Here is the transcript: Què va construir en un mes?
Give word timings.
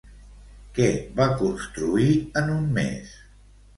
Què 0.77 0.87
va 1.21 1.27
construir 1.41 2.11
en 2.43 2.51
un 2.55 2.67
mes? 2.79 3.13